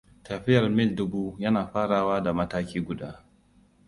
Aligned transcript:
Tafiyar 0.23 0.69
mil 0.69 0.95
dubu 0.97 1.35
yana 1.39 1.67
farawa 1.67 2.21
da 2.23 2.33
mataki 2.33 2.79
guda. 2.81 3.23